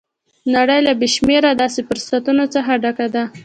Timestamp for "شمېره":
1.15-1.51